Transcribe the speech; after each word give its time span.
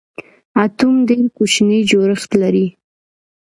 اټوم 0.63 0.95
ډېر 1.09 1.25
کوچنی 1.37 1.79
جوړښت 1.89 2.31
لري. 2.41 2.67